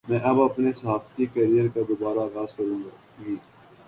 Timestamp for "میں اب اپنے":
0.07-0.71